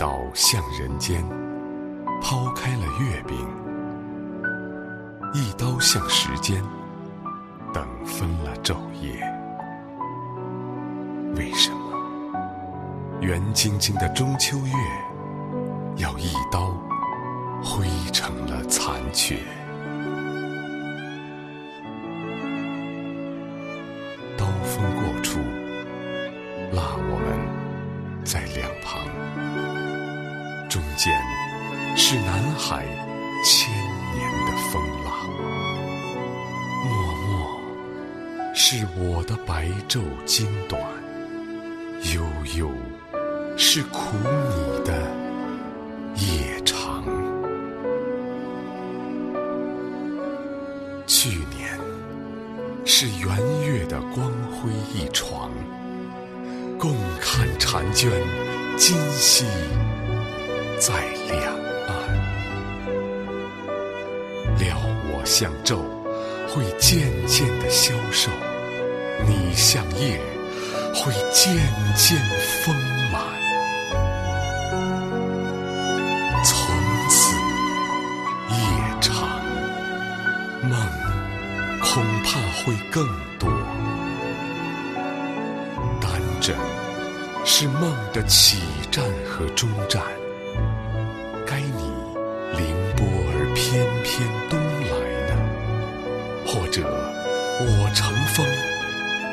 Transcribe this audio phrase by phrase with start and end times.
[0.00, 1.22] 刀向人间，
[2.22, 3.36] 抛开了月饼；
[5.34, 6.64] 一刀向时间，
[7.70, 9.20] 等分了昼夜。
[11.36, 11.78] 为什么
[13.20, 14.72] 圆晶晶的中秋月，
[15.98, 16.74] 要一刀
[17.62, 19.36] 挥成了残缺？
[31.02, 31.18] 间
[31.96, 32.84] 是南海
[33.42, 33.72] 千
[34.14, 35.26] 年的风浪，
[36.84, 36.92] 默
[37.26, 37.58] 默
[38.54, 40.78] 是我的白昼经短，
[42.14, 42.22] 悠
[42.58, 42.70] 悠
[43.56, 45.10] 是苦你的
[46.16, 47.02] 夜长。
[51.06, 51.80] 去年
[52.84, 55.50] 是圆月的光辉一床，
[56.78, 58.10] 共看婵娟
[58.76, 59.46] 今夕
[60.80, 60.94] 在
[61.28, 61.54] 两
[61.86, 61.90] 岸。
[64.58, 64.76] 料
[65.12, 65.76] 我像昼
[66.48, 68.30] 会渐渐的消瘦，
[69.26, 70.18] 你像夜
[70.94, 71.54] 会渐
[71.94, 72.18] 渐
[72.64, 72.74] 丰
[73.12, 73.20] 满。
[76.42, 76.52] 从
[77.10, 77.36] 此
[78.48, 78.56] 夜
[79.02, 79.12] 长，
[80.62, 80.72] 梦
[81.82, 83.06] 恐怕会更
[83.38, 83.50] 多。
[86.00, 86.56] 单枕
[87.44, 90.02] 是梦的起站和终站，
[97.62, 98.46] 我乘风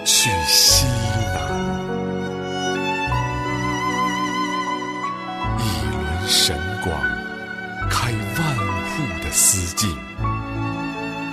[0.04, 0.86] 去西
[1.34, 1.38] 南？
[5.58, 5.64] 一
[5.96, 6.94] 轮神光
[7.90, 9.90] 开万物的思境，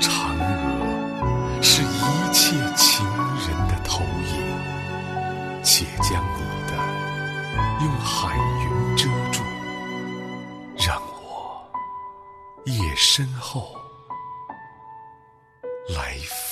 [0.00, 1.84] 嫦娥是一
[2.32, 3.04] 切情
[3.38, 4.40] 人的投影，
[5.64, 6.76] 且将你的
[7.80, 9.42] 用海云遮住，
[10.78, 11.68] 让我
[12.66, 13.74] 夜深后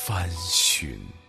[0.04, 1.22] 翻寻。